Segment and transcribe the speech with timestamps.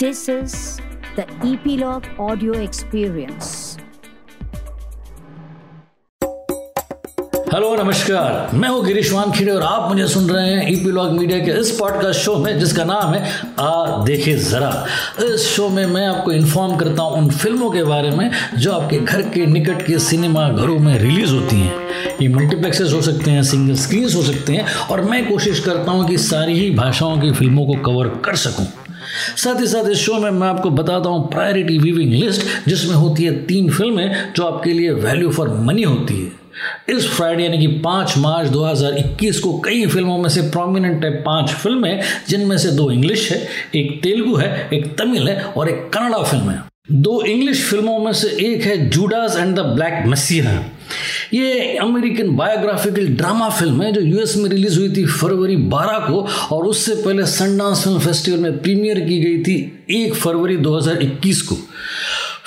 [0.00, 0.52] This is
[1.16, 3.78] the Epilogue Audio Experience.
[7.54, 11.58] Hello नमस्कार मैं हूँ गिरीश वानखेड़े और आप मुझे सुन रहे हैं ईपीलॉग मीडिया के
[11.60, 14.86] इस पॉडकास्ट शो में, जिसका नाम है, आ देखे ज़रा।
[15.24, 18.98] इस शो में मैं आपको इन्फॉर्म करता हूँ उन फ़िल्मों के बारे में, जो आपके
[18.98, 23.42] घर के निकट के सिनेमा घरों में रिलीज़ होती हैं। ये मल्टीप्लेक्सेस हो सकते हैं
[23.42, 27.32] सिंगल स्क्रीन हो सकते हैं, और मैं कोशिश करता हूँ कि सारी ही भाषाओं की
[27.32, 28.66] फ़िल्मों को कवर कर सकूँ।
[29.36, 33.24] साथ ही साथ इस शो में मैं आपको बताता हूँ प्रायोरिटी व्यूविंग लिस्ट जिसमें होती
[33.24, 37.66] है तीन फ़िल्में जो आपके लिए वैल्यू फॉर मनी होती है। इस फ्राइडे यानी कि
[37.66, 42.90] पाँच मार्च 2021 को कई फ़िल्मों में से प्रोमिनेंट है पाँच फ़िल्में जिनमें से दो
[42.90, 47.64] इंग्लिश है, एक तेलुगु है, एक तमिल है और एक कन्नड़ा फ़िल्म है। दो इंग्लिश
[47.64, 50.50] फ़िल्मों में से एक है Judas and the Black Messiah
[51.34, 56.26] ये अमेरिकन बायोग्राफिकल ड्रामा फ़िल्म है जो यूएस में रिलीज़ हुई थी फरवरी 12 को,
[56.56, 59.56] और उससे पहले सनडांस फ़िल्म फेस्टिवल में प्रीमियर की गई थी
[59.90, 61.56] एक फरवरी 2021 को।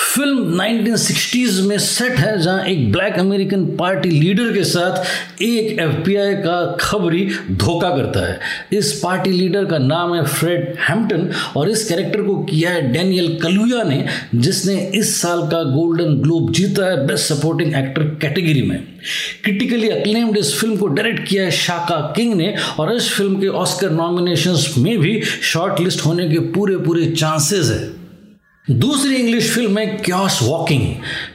[0.00, 6.34] फ़िल्म 1960s में सेट है, जहाँ एक ब्लैक अमेरिकन पार्टी लीडर के साथ एक एफबीआई
[6.34, 8.38] का खबरी धोखा करता है।
[8.72, 13.38] इस पार्टी लीडर का नाम है फ्रेड हैम्पटन और इस कैरेक्टर को किया है डेनियल
[13.42, 18.78] कलुया ने, जिसने इस साल का गोल्डन ग्लोब जीता है बेस्ट सपोर्टिंग एक्टर कैटेगरी में।
[19.44, 23.48] क्रिटिकली अक्लेम्ड इस फ़िल्म को डायरेक्ट किया है शाका किंग ने और इस फ़िल्म के
[23.48, 27.99] ऑस्कर नॉमिनेशंस में भी शॉर्ट लिस्ट होने के पूरे पूरे चांसेस है।
[28.68, 30.82] दूसरी इंग्लिश फ़िल्म है क्योस वॉकिंग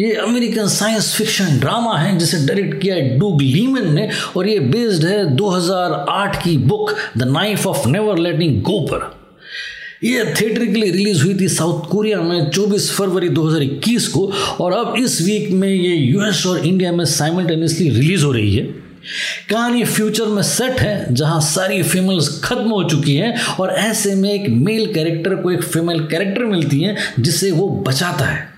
[0.00, 4.58] ये अमेरिकन साइंस फिक्शन ड्रामा है जिसे डायरेक्ट किया है डूग लीमन ने और ये
[4.58, 9.10] बेस्ड है 2008 की book the knife of never letting go पर।
[10.04, 14.26] ये थिएटर के लिए रिलीज़ हुई थी साउथ कोरिया में 24 फरवरी 2021 को
[14.60, 18.91] और अब इस वीक में ये यूएस और इंडिया में साइमल्टेनियसली रिलीज़ हो रही है।
[19.50, 24.30] कहानी फ्यूचर में सेट है, जहाँ सारी फीमेल्स खत्म हो चुकी हैं और ऐसे में
[24.32, 28.50] एक मेल कैरेक्टर को एक फीमेल कैरेक्टर मिलती है जिसे वो बचाता है।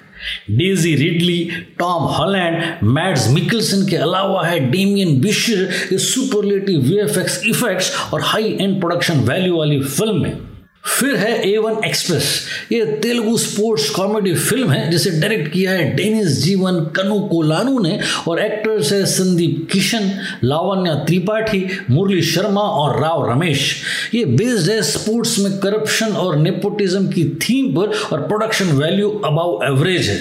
[0.50, 7.92] Daisy Ridley Tom Holland Mads Mikkelsen के अलावा है डेमियन बिशर इस सुपरलेटिव वीएफएक्स इफेक्ट्स
[8.12, 10.53] और हाई एंड प्रोडक्शन वैल्यू वाली फ़िल्म है
[10.84, 12.26] फिर है ए वन एक्सप्रेस
[12.72, 17.98] ये तेलुगु स्पोर्ट्स कॉमेडी फ़िल्म है, जिसे डायरेक्ट किया है डेनिस जीवन कनु कोलानू ने
[18.28, 20.10] और एक्टर्स है संदीप किशन,
[20.44, 23.74] लावण्या त्रिपाठी, मुरली शर्मा और राव रमेश।
[24.14, 29.58] ये बेस्ड है स्पोर्ट्स में करप्शन और नेपोटिज्म की थीम पर और प्रोडक्शन वैल्यू अबाउ
[29.66, 30.18] एवरेज है।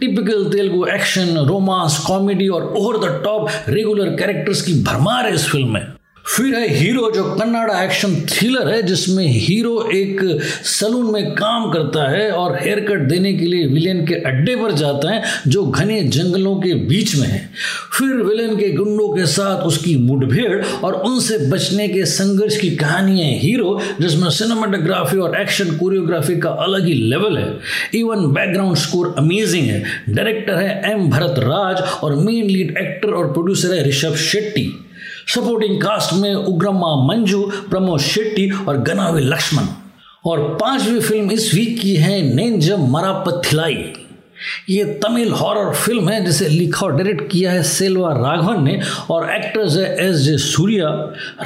[0.00, 5.48] Typical Telugu action romance comedy और over the top regular characters की भरमार है इस
[5.48, 5.86] फ़िल्म में।
[6.26, 10.20] फिर है हीरो, जो कन्नाडा एक्शन थ्रिलर है, जिसमें हीरो एक
[10.64, 14.72] सलून में काम करता है और हेयर कट देने के लिए विलेन के अड्डे पर
[14.72, 17.50] जाता है, जो घने जंगलों के बीच में है।
[17.98, 23.20] फिर विलेन के गुंडों के साथ उसकी मुठभेड़ और उनसे बचने के संघर्ष की कहानी
[23.20, 27.58] है हीरो, जिसमें सिनेमाटोग्राफी और एक्शन कोरियोग्राफी का अलग ही लेवल है।
[27.94, 33.32] इवन बैकग्राउंड स्कोर अमेजिंग है। डायरेक्टर है एम भरत राज और मेन लीड एक्टर और
[33.32, 34.82] प्रोड्यूसर है ऋषभ शेट्टी
[35.26, 39.66] सपोर्टिंग कास्ट में उग्रमा मंजू प्रमोद शेट्टी और गनावी लक्ष्मण
[40.24, 43.74] और पांचवी फ़िल्म इस वीक की है नेंजम मरापथिलाई
[44.68, 48.80] ये तमिल हॉरर फ़िल्म है, जिसे लिखा और डायरेक्ट किया है सेल्वा राघवन ने,
[49.10, 50.88] और एक्टर्स है एस जे सूर्या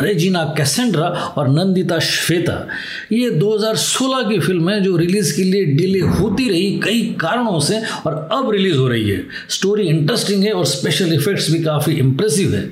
[0.00, 2.66] रेजिना कैसेंड्रा और नंदिता श्वेता
[3.12, 7.82] ये 2016 की फ़िल्म है, जो रिलीज़ के लिए डिले होती रही कई कारणों से
[8.06, 12.54] और अब रिलीज़ हो रही है। स्टोरी इंटरेस्टिंग है और स्पेशल इफेक्ट्स भी काफ़ी इंप्रेसिव
[12.54, 12.70] है।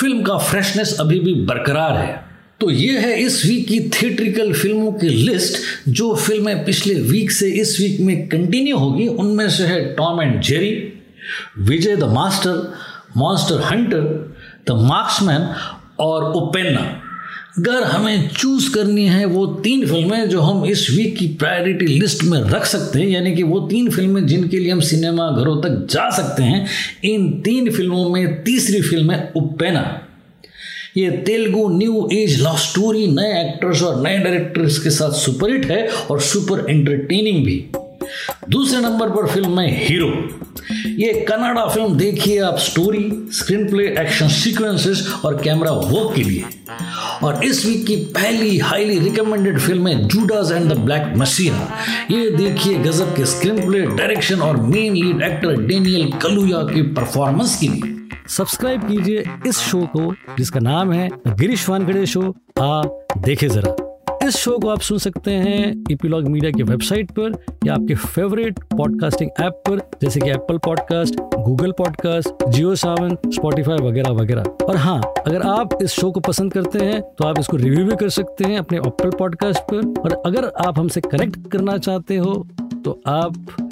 [0.00, 2.21] फ़िल्म का फ्रेशनेस अभी भी बरकरार है।
[2.62, 5.56] तो ये है इस वीक की थिएट्रिकल फ़िल्मों की लिस्ट
[5.88, 10.40] जो फ़िल्में पिछले वीक से इस वीक में कंटिन्यू होगी। उनमें से है Tom and
[10.40, 10.70] Jerry
[11.58, 12.72] Vijay the master
[13.16, 14.04] monster hunter
[14.68, 15.48] the marksman
[16.00, 16.80] और ओपेन्ना
[17.58, 22.22] अगर हमें चूज़ करनी है वो तीन फ़िल्में जो हम इस वीक की प्रायोरिटी लिस्ट
[22.24, 25.86] में रख सकते हैं, यानी कि वो तीन फ़िल्में जिनके लिए हम सिनेमा घरों तक
[25.90, 26.66] जा सकते हैं,
[27.04, 29.82] इन तीन फ़िल्मों में तीसरी फ़िल्म है उपेना
[30.96, 35.86] ये Telugu new age love story, नए एक्टर्स और नए डायरेक्टर्स के साथ सुपरहिट है
[36.10, 37.54] और सुपर एंटरटेनिंग भी।
[38.50, 40.08] दूसरे नंबर पर फ़िल्म है हीरो।
[40.98, 46.44] ये कनाडा फ़िल्म देखिए आप story screen play action sequences और कैमरा वर्क के लिए।
[47.22, 51.68] और इस वीक की पहली हाईली रिकमेंडेड फ़िल्म है Judas and the Black Messiah
[52.10, 57.58] ये देखिए गजब के स्क्रीन प्ले डायरेक्शन और main lead actor Daniel Kaluuya की परफॉर्मेंस
[57.60, 62.22] के लिए। सब्सक्राइब कीजिए इस शो को, जिसका नाम है गिरीश वानखड़े शो।
[62.60, 62.82] आ
[63.18, 63.74] देखे जरा।
[64.26, 67.32] इस शो को आप सुन सकते हैं ईपीलॉग मीडिया की वेबसाइट पर
[67.66, 73.78] या आपके फेवरेट पॉडकास्टिंग ऐप पर, जैसे कि Apple podcast Google podcast Jio Saavn Spotify
[73.78, 77.56] वगैरह वगैरह। और हाँ अगर आप इस शो को पसंद करते हैं तो आप इसको
[77.56, 81.76] रिव्यू भी कर सकते हैं अपने एप्पल पॉडकास्ट पर। और अगर आप हमसे कनेक्ट करना
[81.78, 82.34] चाहते हो
[82.84, 83.71] तो आप